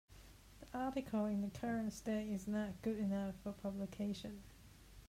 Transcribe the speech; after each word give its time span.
The 0.61 0.65
article 0.79 1.25
in 1.25 1.41
the 1.43 1.51
current 1.51 1.93
state 1.93 2.27
is 2.33 2.47
not 2.47 2.81
good 2.81 2.97
enough 2.97 3.35
for 3.43 3.51
publication. 3.51 4.41